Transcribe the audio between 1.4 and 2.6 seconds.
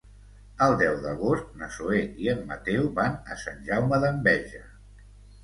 na Zoè i en